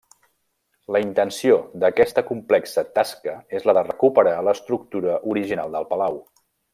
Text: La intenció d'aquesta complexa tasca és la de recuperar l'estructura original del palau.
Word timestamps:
La 0.95 1.01
intenció 1.03 1.57
d'aquesta 1.83 2.23
complexa 2.31 2.85
tasca 2.97 3.35
és 3.59 3.67
la 3.71 3.75
de 3.81 3.87
recuperar 3.93 4.33
l'estructura 4.51 5.19
original 5.35 5.77
del 5.79 5.87
palau. 5.95 6.19